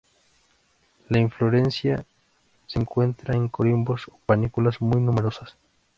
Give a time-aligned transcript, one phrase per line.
[1.09, 2.03] La inflorescencia
[2.65, 5.55] se encuentra en corimbos o panículas muy numerosas.